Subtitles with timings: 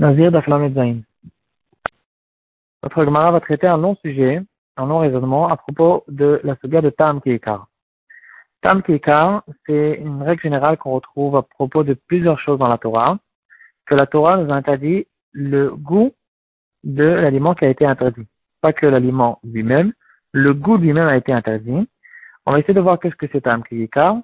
[0.00, 1.02] Nazir d'Aflamed
[2.84, 4.40] Notre Gemara va traiter un long sujet,
[4.76, 7.66] un long raisonnement à propos de la saga de Tam Kikar.
[8.62, 12.78] Tam Kikar, c'est une règle générale qu'on retrouve à propos de plusieurs choses dans la
[12.78, 13.18] Torah,
[13.86, 16.14] que la Torah nous interdit le goût
[16.84, 18.28] de l'aliment qui a été interdit.
[18.60, 19.92] Pas que l'aliment lui-même,
[20.30, 21.88] le goût lui-même a été interdit.
[22.46, 24.18] On va essayer de voir qu'est-ce que c'est Tam Kikar,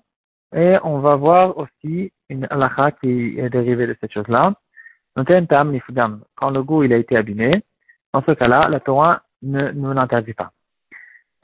[0.54, 4.54] et on va voir aussi une halakha qui est dérivée de cette chose-là
[5.16, 7.50] quand le goût il a été abîmé,
[8.12, 10.52] dans ce cas-là, la Torah ne nous l'interdit pas.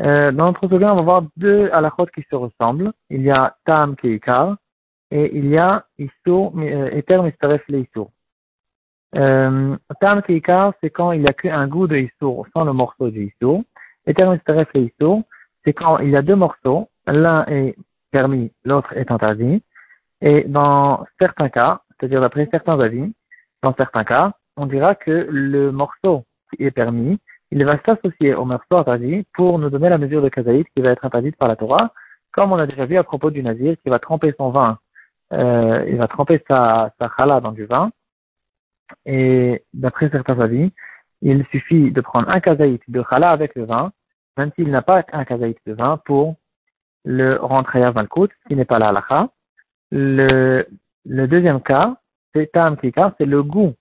[0.03, 2.93] Euh, dans notre second, on va voir deux halakhot qui se ressemblent.
[3.11, 4.57] Il y a tam keikar
[5.11, 8.09] et il y a isur, euh, eter mistaref le isur.
[9.17, 13.11] Euh, tam keikar, c'est quand il n'y a qu'un goût de isur sans le morceau
[13.11, 13.63] du isur.
[14.07, 15.23] Eter mistaref le isur,
[15.65, 17.77] c'est quand il y a deux morceaux, l'un est
[18.11, 19.63] permis, l'autre est interdit.
[20.23, 23.13] Et dans certains cas, c'est-à-dire d'après certains avis,
[23.63, 27.19] dans certains cas, on dira que le morceau qui est permis,
[27.51, 30.91] il va s'associer au morceau interdit pour nous donner la mesure de kazaït qui va
[30.91, 31.93] être interdite par la Torah,
[32.33, 34.79] comme on a déjà vu à propos du nazir qui va tremper son vin,
[35.33, 37.91] euh, il va tremper sa, sa chala dans du vin,
[39.05, 40.73] et d'après certains avis,
[41.23, 43.93] il suffit de prendre un kazaït de chala avec le vin,
[44.37, 46.37] même s'il n'a pas un kazaït de vin, pour
[47.05, 49.29] le rentrer à Malkout, qui n'est pas la halakha.
[49.91, 50.67] Le,
[51.05, 51.97] le deuxième cas,
[52.35, 52.51] c'est
[53.19, 53.75] c'est le goût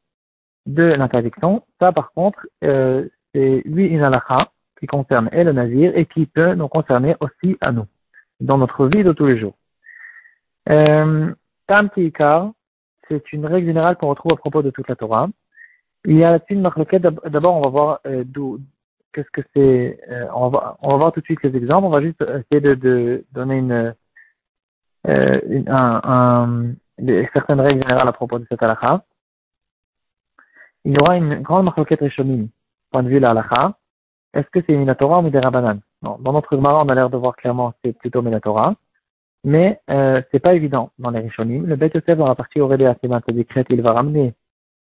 [0.65, 1.63] de l'interdiction.
[1.79, 6.25] Ça, par contre, euh, c'est lui une halakha qui concerne et le nazir et qui
[6.25, 7.85] peut nous concerner aussi à nous,
[8.39, 9.55] dans notre vie de tous les jours.
[10.69, 11.33] Euh,
[11.67, 12.51] tam kikar,
[13.07, 15.29] c'est une règle générale qu'on retrouve à propos de toute la Torah.
[16.05, 16.61] Il y a là-dessus une
[17.29, 18.59] D'abord, on va voir euh, d'où,
[19.13, 19.99] qu'est-ce que c'est.
[20.09, 21.87] Euh, on, va, on va voir tout de suite les exemples.
[21.87, 23.93] On va juste essayer de, de donner une,
[25.07, 26.73] euh, un, un,
[27.33, 29.03] certaines règles générales à propos de cette halakha.
[30.85, 32.47] Il y aura une grande marquette rishonim,
[32.91, 33.73] point de vue la halakha.
[34.33, 35.49] Est-ce que c'est Minatora ou Midera
[36.01, 38.75] Non, dans notre Gemara, on a l'air de voir clairement que c'est plutôt Minatora.
[39.43, 41.65] Mais euh, c'est pas évident dans les rishonim.
[41.65, 44.33] Le Bet Yosef, dans la partie Aurélia de décrète, il va ramener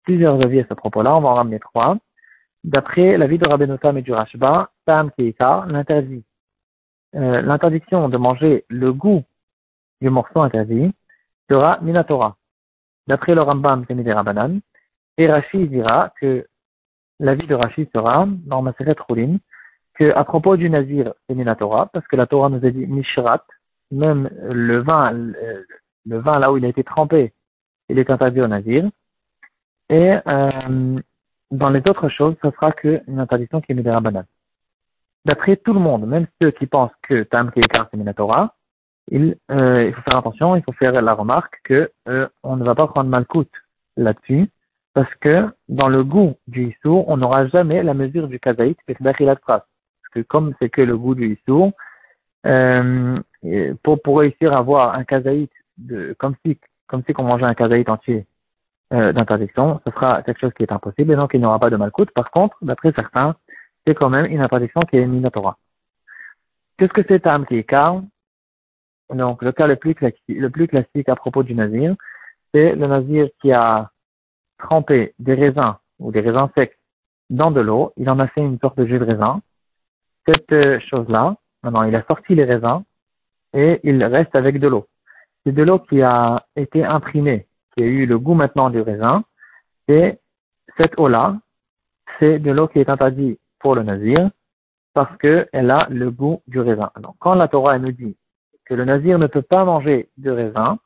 [0.05, 1.17] plusieurs avis à ce propos-là.
[1.17, 1.97] On va en ramener trois.
[2.65, 6.25] D'après l'avis de Rabbenotam et du Rashba, Tam Keika l'interdit.
[7.15, 9.23] Euh, l'interdiction de manger le goût
[10.01, 10.93] du morceau interdit
[11.51, 12.37] sera Minatora.
[13.07, 14.61] D'après le Rambam, c'est Midera Banan.
[15.19, 16.47] Et Rashi dira que
[17.21, 19.37] l'avis de Rashi sera, dans Maseret Roulin,
[19.95, 23.45] que à propos du Nazir, c'est Minatora, parce que la Torah nous a dit Mishrat,
[23.91, 27.33] même le vin, le, vin là où il a été trempé,
[27.89, 28.89] il est interdit au Nazir.
[29.91, 31.01] Et euh,
[31.51, 34.01] dans les autres choses, ce sera qu'une interdiction qui est Midera.
[35.25, 38.55] D'après tout le monde, même ceux qui pensent que Tam Keikar c'est Minatora,
[39.11, 42.65] il, euh, il faut faire attention, il faut faire la remarque que euh, on ne
[42.65, 43.51] va pas prendre malcoute
[43.97, 44.49] là-dessus,
[44.95, 49.17] parce que dans le goût du issour, on n'aura jamais la mesure du kazaït Parce
[50.15, 51.73] que comme c'est que le goût du issour,
[52.47, 53.19] euh,
[53.83, 55.51] pour, pour réussir à avoir un kazaït
[56.19, 58.27] comme si, comme si on mangeait un kazaït entier
[58.93, 61.71] euh, d'interdiction, ce sera quelque chose qui est impossible et donc il n'y aura pas
[61.71, 62.11] de malcoute.
[62.11, 63.35] Par contre, d'après certains,
[63.87, 65.57] c'est quand même une interdiction qui est minatora.
[66.77, 68.03] Qu'est-ce que c'est Tam Kikar
[69.15, 71.95] donc, le cas le plus, classique à propos du nazir,
[72.53, 73.91] c'est le nazir qui a
[74.59, 76.79] trempé des raisins ou des raisins secs
[77.31, 77.93] dans de l'eau.
[77.97, 79.41] Il en a fait une sorte de jus de raisin.
[80.27, 82.83] Cette euh, chose-là, maintenant, il a sorti les raisins
[83.53, 84.87] et il reste avec de l'eau.
[85.45, 89.25] C'est de l'eau qui a été imprimée, qui a eu le goût maintenant du raisin.
[89.89, 90.19] Et
[90.79, 91.37] cette eau-là,
[92.19, 94.31] c'est de l'eau qui est interdite pour le nazir
[94.95, 96.91] parce qu'elle a le goût du raisin.
[97.01, 98.17] Donc, quand la Torah nous dit
[98.65, 100.79] que le nazir ne peut pas manger de raisin,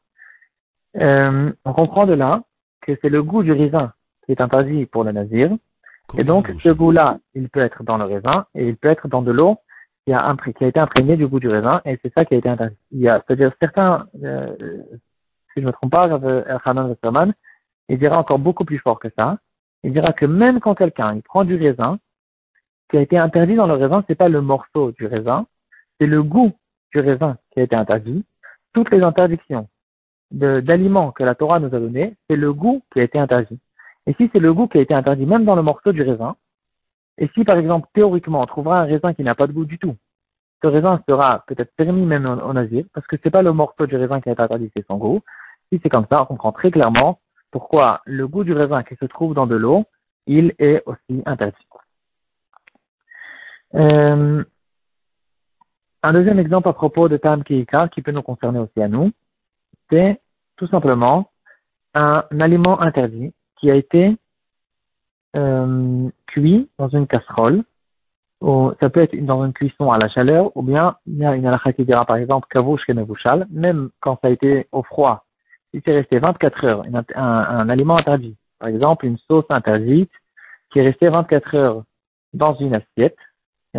[0.97, 2.43] euh, on comprend de là
[2.81, 3.93] que c'est le goût du raisin
[4.25, 5.51] qui est interdit pour le nazir.
[6.17, 9.23] et donc, ce goût-là, il peut être dans le raisin et il peut être dans
[9.23, 9.59] de l'eau
[10.05, 12.39] qui a, qui a été imprégnée du goût du raisin et c'est ça qui a
[12.39, 12.77] été interdit.
[12.93, 14.55] Il y a, c'est-à-dire certains, euh,
[15.53, 16.05] si je ne me trompe pas,
[16.65, 17.35] Hanan Westerman,
[17.89, 19.39] il dira encore beaucoup plus fort que ça.
[19.85, 21.99] Il dira que même quand quelqu'un il prend du raisin,
[22.91, 25.47] qui a été interdit dans le raisin, c'est pas le morceau du raisin,
[25.99, 26.53] c'est le goût
[26.97, 28.25] du raisin qui a été interdit,
[28.73, 29.69] toutes les interdictions
[30.31, 33.59] d'aliments que la Torah nous a donné, c'est le goût qui a été interdit.
[34.07, 36.37] Et si c'est le goût qui a été interdit même dans le morceau du raisin,
[37.19, 39.79] et si par exemple théoriquement on trouvera un raisin qui n'a pas de goût du
[39.79, 39.97] tout,
[40.63, 43.87] ce raisin sera peut-être permis même en, en Asie, parce que c'est pas le morceau
[43.87, 45.21] du raisin qui a été interdit, c'est son goût.
[45.71, 47.21] Si c'est comme ça, on comprend très clairement
[47.51, 49.85] pourquoi le goût du raisin qui se trouve dans de l'eau,
[50.27, 51.67] il est aussi interdit.
[53.75, 54.45] Euh,
[56.03, 59.11] un deuxième exemple à propos de Tam Kiika qui peut nous concerner aussi à nous,
[59.91, 60.21] c'est
[60.57, 61.31] tout simplement
[61.95, 64.17] un aliment interdit qui a été
[65.37, 67.63] euh, cuit dans une casserole,
[68.41, 71.35] ou ça peut être dans une cuisson à la chaleur, ou bien il y a
[71.35, 75.25] une halakha qui dira par exemple kavouch kenevouchal, même quand ça a été au froid,
[75.73, 80.13] si c'est resté 24 heures, un, un, aliment interdit, par exemple une sauce interdite
[80.71, 81.83] qui est restée 24 heures
[82.35, 83.17] dans une assiette,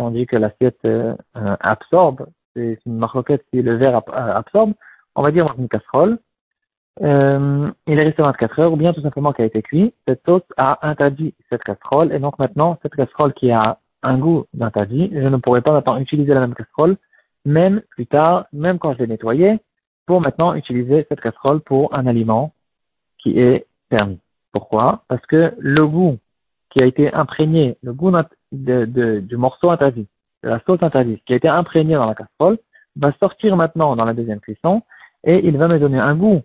[0.00, 4.72] on dit que l'assiette euh, euh, absorbe, c'est une marquette si le verre absorbe,
[5.14, 6.18] on va dire dans une casserole,
[7.02, 10.22] euh, il est resté 24 heures, ou bien tout simplement qui a été cuit, cette
[10.26, 15.10] sauce a interdit cette casserole, et donc maintenant, cette casserole qui a un goût d'interdit,
[15.12, 16.96] je ne pourrais pas maintenant utiliser la même casserole,
[17.44, 19.58] même plus tard, même quand je l'ai nettoyée,
[20.06, 22.52] pour maintenant utiliser cette casserole pour un aliment
[23.18, 24.20] qui est permis.
[24.52, 25.02] Pourquoi?
[25.08, 26.18] Parce que le goût
[26.70, 30.08] qui a été imprégné, le goût de, de, du morceau interdit,
[30.42, 32.58] de la sauce interdite, qui a été imprégné dans la casserole,
[32.96, 34.82] va sortir maintenant dans la deuxième cuisson
[35.24, 36.42] et il va me donner un goût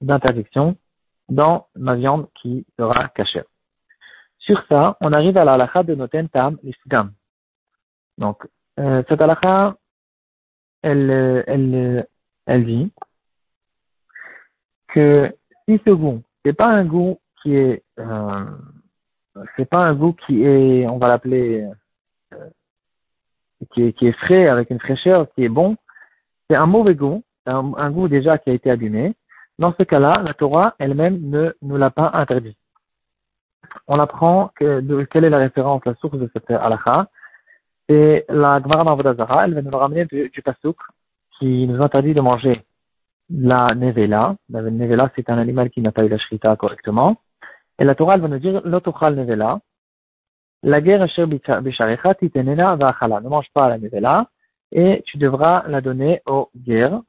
[0.00, 0.76] d'interdiction
[1.28, 3.42] dans ma viande qui sera cachée.
[4.38, 6.58] Sur ça, on arrive à la de Noten Tam.
[8.18, 8.46] Donc,
[8.80, 9.76] euh, cette halakha,
[10.82, 12.06] elle, elle,
[12.46, 12.92] elle dit
[14.88, 15.32] que
[15.66, 18.44] si ce goût, c'est pas un goût qui est, euh,
[19.56, 21.68] c'est pas un goût qui est, on va l'appeler,
[22.32, 22.48] euh,
[23.72, 25.76] qui, est, qui est frais avec une fraîcheur, qui est bon,
[26.48, 29.14] c'est un mauvais goût, un, un goût déjà qui a été abîmé,
[29.58, 32.56] dans ce cas-là, la Torah elle-même ne nous l'a pas interdit.
[33.86, 37.08] On apprend que, quelle est la référence, la source de cette halakha.
[37.88, 40.76] C'est la Gemara Mavodazara, elle va nous ramener du, du Pasuk
[41.38, 42.64] qui nous interdit de manger
[43.30, 44.36] la nevela.
[44.50, 47.16] La nevela, c'est un animal qui n'a pas eu la shrita correctement.
[47.82, 49.58] Et la Torah, va nous dire, l'otochal nevela.
[50.62, 51.00] La guerre.
[51.00, 54.28] Ne mange pas la nevela
[54.70, 57.02] et tu devras la donner au guerre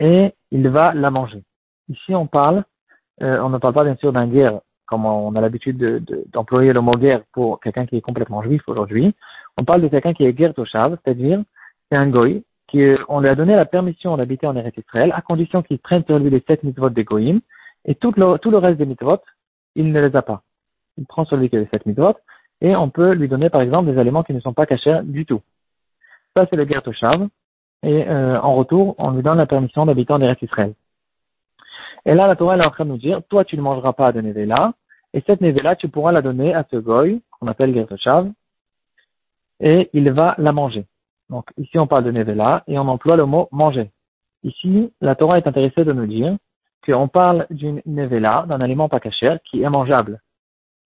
[0.00, 1.42] et il va la manger.
[1.90, 2.26] Ici, on
[3.22, 6.02] euh, ne parle pas bien sûr d'un guerre, comme on a l'habitude
[6.32, 9.14] d'employer de, le mot guerre pour quelqu'un qui est complètement juif aujourd'hui.
[9.58, 11.42] On parle de quelqu'un qui est guerre toshav, c'est-à-dire
[11.90, 15.20] c'est un goy, qui, on lui a donné la permission d'habiter en Eretz Israël, à
[15.20, 17.40] condition qu'il prenne sur lui les sept mitzvot des goyim,
[17.84, 19.20] et tout le, tout le reste des mitzvot,
[19.74, 20.42] il ne les a pas.
[20.98, 21.68] Il prend sur lui que les
[22.62, 25.24] et on peut lui donner par exemple des aliments qui ne sont pas cachés du
[25.24, 25.40] tout.
[26.36, 27.28] Ça, c'est le guerre toshav
[27.82, 30.74] et euh, en retour, on lui donne la permission d'habiter en Eretz Israël.
[32.04, 34.12] Et là, la Torah est en train de nous dire, toi, tu ne mangeras pas
[34.12, 34.74] de Nevela,
[35.12, 38.30] et cette Nevela, tu pourras la donner à ce goy, qu'on appelle Gertoshav,
[39.60, 40.86] et il va la manger.
[41.28, 43.90] Donc, ici, on parle de Nevela, et on emploie le mot manger.
[44.42, 46.36] Ici, la Torah est intéressée de nous dire
[46.90, 50.20] qu'on parle d'une Nevela, d'un aliment pas caché, qui est mangeable.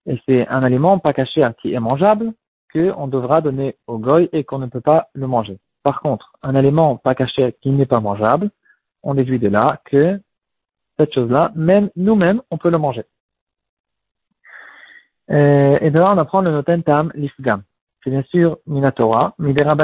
[0.07, 2.33] Et c'est un aliment pas caché qui est mangeable
[2.73, 5.59] qu'on devra donner au goy et qu'on ne peut pas le manger.
[5.83, 8.51] Par contre, un aliment pas caché qui n'est pas mangeable,
[9.03, 10.21] on déduit de là que
[10.99, 13.05] cette chose-là, même nous-mêmes, on peut le manger.
[15.31, 17.63] Euh, et de là, on apprend le noten tam l'ifgam.
[18.03, 19.75] C'est bien sûr Minatora, Midera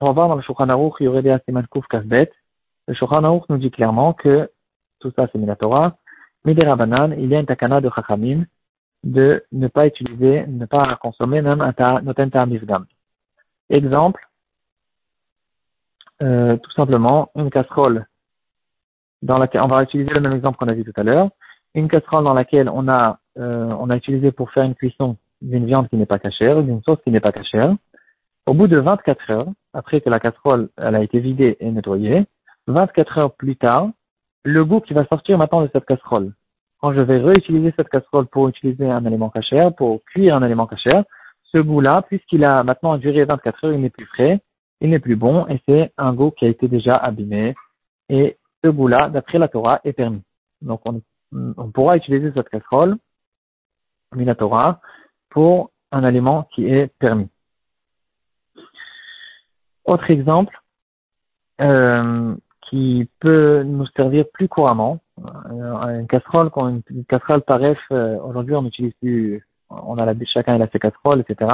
[0.00, 2.32] On va voir dans le Shulchan Aruch, il y aurait des Asiman Kuf Kasbet.
[2.88, 4.50] Le Shulchan Aruch nous dit clairement que
[5.00, 5.96] tout ça c'est Minatora.
[6.44, 8.44] Midera Banan, il y a une takana de Chachamim
[9.04, 12.86] de ne pas utiliser, ne pas consommer même un noten tam l'ifgam.
[13.70, 14.26] Exemple,
[16.22, 18.06] euh, tout simplement une casserole
[19.22, 21.30] dans laquelle on va utiliser le même exemple qu'on a vu tout à l'heure,
[21.74, 25.66] une casserole dans laquelle on a euh, on a utilisé pour faire une cuisson d'une
[25.66, 27.76] viande qui n'est pas cachère, d'une sauce qui n'est pas cachère.
[28.46, 32.26] Au bout de 24 heures, après que la casserole elle a été vidée et nettoyée,
[32.66, 33.90] 24 heures plus tard,
[34.48, 36.32] le goût qui va sortir maintenant de cette casserole.
[36.80, 40.66] Quand je vais réutiliser cette casserole pour utiliser un aliment cachère, pour cuire un aliment
[40.66, 41.04] cachère,
[41.52, 44.40] ce goût-là, puisqu'il a maintenant duré 24 heures, il n'est plus frais,
[44.80, 47.54] il n'est plus bon et c'est un goût qui a été déjà abîmé.
[48.08, 50.22] Et ce goût-là, d'après la Torah, est permis.
[50.62, 52.96] Donc on, pourra utiliser cette casserole,
[54.12, 54.80] la Torah,
[55.28, 57.28] pour un aliment qui est permis.
[59.84, 60.58] Autre exemple
[61.60, 62.34] euh,
[62.68, 68.54] qui peut nous servir plus couramment, euh, une casserole, quand une, casserole paraît, euh, aujourd'hui
[68.54, 71.50] on utilise plus, on a la, chacun a ses casseroles, etc.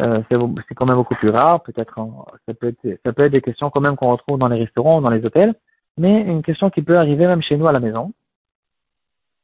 [0.00, 1.62] Euh, c'est quand même beaucoup plus rare.
[1.62, 1.98] Peut-être
[2.46, 5.00] ça peut être ça peut être des questions quand même qu'on retrouve dans les restaurants
[5.00, 5.54] dans les hôtels,
[5.96, 8.12] mais une question qui peut arriver même chez nous à la maison.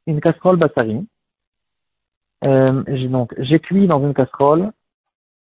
[0.05, 1.07] Une casserole bassari.
[2.45, 4.71] Euh, donc j'ai cuit dans une casserole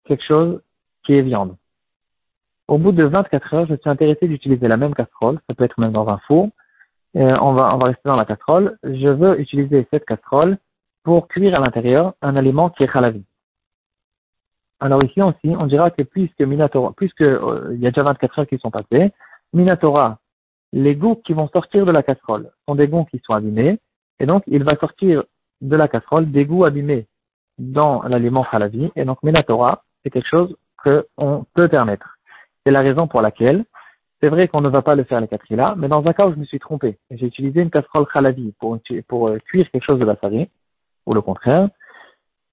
[0.05, 0.61] quelque chose
[1.03, 1.55] qui est viande.
[2.67, 5.39] Au bout de 24 heures, je suis intéressé d'utiliser la même casserole.
[5.47, 6.49] Ça peut être même dans un four.
[7.15, 8.77] Euh, on va on va rester dans la casserole.
[8.83, 10.57] Je veux utiliser cette casserole
[11.03, 13.23] pour cuire à l'intérieur un aliment qui est halavi.
[14.79, 18.39] Alors ici aussi, on dira que puisque Minatora, puisque euh, il y a déjà 24
[18.39, 19.11] heures qui sont passées,
[19.53, 20.19] Minatora,
[20.73, 23.79] les goûts qui vont sortir de la casserole sont des goûts qui sont abîmés,
[24.19, 25.23] et donc il va sortir
[25.61, 27.07] de la casserole des goûts abîmés
[27.57, 28.91] dans l'aliment halavi.
[28.95, 32.14] Et donc, Torah, c'est quelque chose qu'on peut permettre.
[32.65, 33.63] C'est la raison pour laquelle,
[34.21, 36.25] c'est vrai qu'on ne va pas le faire les quatre là, mais dans un cas
[36.25, 38.79] où je me suis trompé, j'ai utilisé une casserole halavi pour,
[39.27, 40.49] euh, cuire quelque chose de bassari,
[41.05, 41.69] ou le contraire,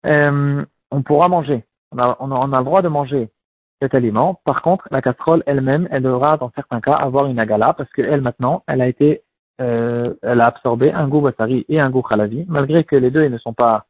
[0.04, 1.64] euh, on pourra manger.
[1.92, 3.30] On a, le droit de manger
[3.80, 4.40] cet aliment.
[4.44, 8.20] Par contre, la casserole elle-même, elle devra dans certains cas avoir une agala parce qu'elle
[8.20, 9.22] maintenant, elle a été,
[9.60, 13.26] euh, elle a absorbé un goût basari et un goût khalavi, malgré que les deux
[13.28, 13.86] ne sont pas,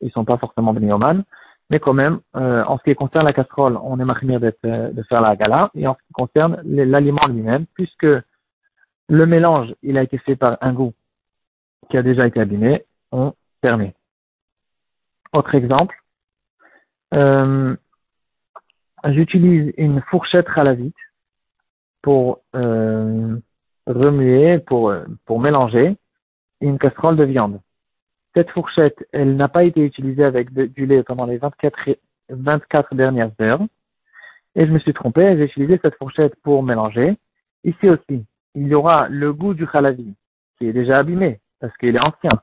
[0.00, 1.24] ils sont forcément béniomanes.
[1.70, 4.52] Mais quand même, euh, en ce qui concerne la casserole, on est marmire de
[5.08, 5.70] faire la gala.
[5.74, 8.06] Et en ce qui concerne l'aliment lui-même, puisque
[9.08, 10.92] le mélange, il a été fait par un goût
[11.90, 13.94] qui a déjà été abîmé, on permet.
[15.32, 15.96] Autre exemple,
[17.14, 17.76] euh,
[19.04, 20.96] j'utilise une fourchette halavite
[22.02, 23.36] pour euh,
[23.86, 24.94] remuer, pour,
[25.24, 25.96] pour mélanger
[26.60, 27.60] une casserole de viande.
[28.34, 31.90] Cette fourchette, elle n'a pas été utilisée avec du lait pendant les 24,
[32.30, 33.60] 24 dernières heures.
[34.56, 37.16] Et je me suis trompé, j'ai utilisé cette fourchette pour mélanger.
[37.62, 38.24] Ici aussi,
[38.54, 40.14] il y aura le goût du halavi,
[40.58, 42.40] qui est déjà abîmé, parce qu'il est ancien,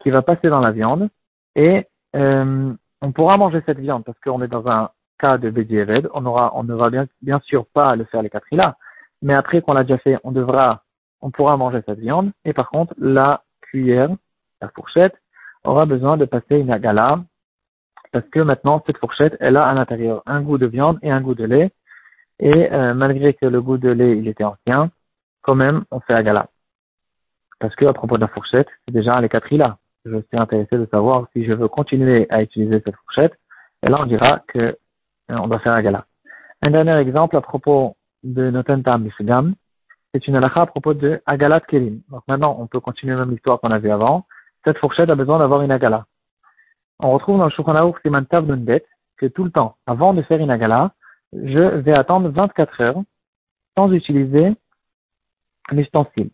[0.00, 1.08] qui va passer dans la viande.
[1.56, 6.08] Et euh, on pourra manger cette viande, parce qu'on est dans un cas de Bedieved,
[6.14, 8.76] on on ne va bien, bien sûr pas le faire les quatre là,
[9.22, 10.82] mais après qu'on l'a déjà fait, on devra,
[11.20, 14.10] on pourra manger cette viande, et par contre, la cuillère,
[14.62, 15.14] la fourchette,
[15.64, 17.24] aura besoin de passer une agala,
[18.12, 21.20] parce que maintenant, cette fourchette, elle a à l'intérieur un goût de viande et un
[21.20, 21.70] goût de lait,
[22.38, 24.90] et euh, malgré que le goût de lait, il était ancien,
[25.42, 26.48] quand même, on fait agala.
[27.58, 29.78] Parce que, à propos de la fourchette, c'est déjà les quatre là.
[30.06, 33.34] Je suis intéressé de savoir si je veux continuer à utiliser cette fourchette,
[33.82, 34.74] et là, on dira que euh,
[35.28, 36.06] on doit faire un gala.
[36.66, 39.54] Un dernier exemple à propos de Notentam Bifgam,
[40.12, 42.00] c'est une halakha à propos de Agalat Kelim.
[42.10, 44.26] Donc maintenant, on peut continuer même l'histoire qu'on a vue avant.
[44.64, 46.06] Cette fourchette a besoin d'avoir une agala.
[46.98, 48.84] On retrouve dans le Shulchan Siman Tav Bet
[49.16, 50.92] que tout le temps, avant de faire une agala,
[51.32, 53.02] je vais attendre 24 heures
[53.76, 54.54] sans utiliser
[55.70, 56.30] l'ustensile.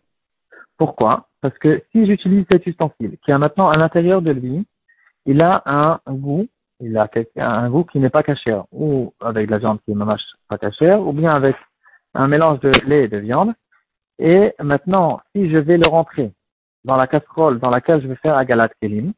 [0.77, 1.27] Pourquoi?
[1.41, 4.65] Parce que si j'utilise cet ustensile, qui a maintenant à l'intérieur de lui,
[5.25, 6.47] il a un goût
[6.79, 10.05] il a un goût qui n'est pas caché, ou avec de la viande qui n'est
[10.47, 11.55] pas cachère, ou bien avec
[12.13, 13.53] un mélange de lait et de viande.
[14.19, 16.31] Et maintenant, si je vais le rentrer
[16.87, 19.11] dans la casserole dans laquelle je vais faire Agalat Kelim,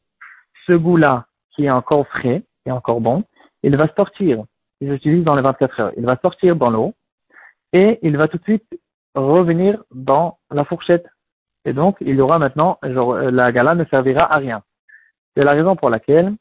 [0.65, 3.23] ce goût-là, qui est encore frais, est encore bon,
[3.63, 4.43] il va sortir,
[4.81, 6.93] si j'utilise dans les 24 heures, il va sortir dans l'eau,
[7.71, 8.65] et il va tout de suite
[9.13, 11.05] revenir dans la fourchette.
[11.65, 14.63] Et donc, il y aura maintenant, la gala ne servira à rien.
[15.35, 16.33] C'est la raison pour laquelle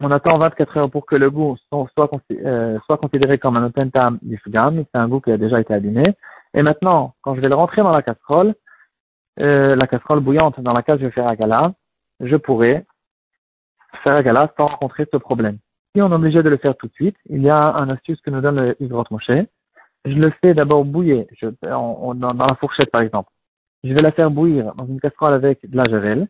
[0.00, 4.18] on attend 24 heures pour que le goût soit, euh, soit considéré comme un otentam
[4.22, 6.02] d'ifgam, c'est un goût qui a déjà été abîmé.
[6.54, 8.54] Et maintenant, quand je vais le rentrer dans la casserole,
[9.40, 11.72] euh, la casserole bouillante dans laquelle je vais faire agala,
[12.20, 12.84] je pourrai
[14.02, 15.58] faire agala sans rencontrer ce problème.
[15.94, 18.20] Si on est obligé de le faire tout de suite, il y a un astuce
[18.22, 19.46] que nous donne le Yvrot Moshe.
[20.04, 23.30] Je le fais d'abord bouillir je, dans, la fourchette par exemple.
[23.84, 26.28] Je vais la faire bouillir dans une casserole avec de la javel.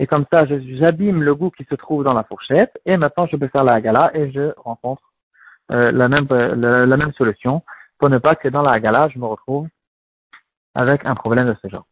[0.00, 2.76] Et comme ça, j'abîme le goût qui se trouve dans la fourchette.
[2.84, 5.02] Et maintenant, je peux faire la gala et je rencontre
[5.70, 7.62] euh, la, même, la, même solution
[7.98, 9.68] pour ne pas que dans la gala, je me retrouve
[10.74, 11.86] avec un problème de ce genre.